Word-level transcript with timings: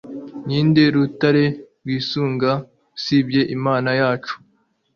ni 0.45 0.57
nde 0.67 0.83
rutare 0.93 1.45
twisunga 1.81 2.49
usibye 2.95 3.41
imana 3.55 3.89
yacu 3.99 4.35